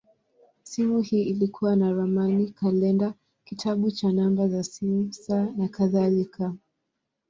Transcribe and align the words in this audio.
Simu 0.63 1.01
hii 1.01 1.23
ilikuwa 1.23 1.75
na 1.75 1.93
ramani, 1.93 2.47
kalenda, 2.51 3.13
kitabu 3.43 3.91
cha 3.91 4.11
namba 4.11 4.47
za 4.47 4.63
simu, 4.63 5.13
saa, 5.13 5.47
nakadhalika. 5.57 6.53